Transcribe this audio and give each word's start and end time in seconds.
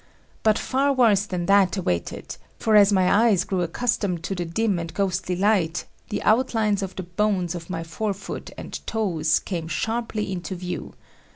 But 0.41 0.57
far 0.57 0.91
worse 0.93 1.27
than 1.27 1.45
that 1.45 1.77
awaited, 1.77 2.35
for 2.57 2.75
as 2.75 2.91
my 2.91 3.27
eyes 3.27 3.43
grew 3.43 3.61
accustomed 3.61 4.23
to 4.23 4.33
the 4.33 4.45
dim 4.45 4.79
and 4.79 4.91
ghostly 4.95 5.35
light 5.35 5.85
the 6.09 6.23
outlines 6.23 6.81
of 6.81 6.95
the 6.95 7.03
bones 7.03 7.53
of 7.53 7.69
my 7.69 7.83
forefoot 7.83 8.49
and 8.57 8.73
toes 8.87 9.37
came 9.37 9.65
VJi_ 9.65 9.67
ROENTGEN'S 9.67 9.87
RAY 9.87 9.93
r 9.93 9.93
sharply 9.99 10.31
into 10.31 10.55
view. 10.55 10.95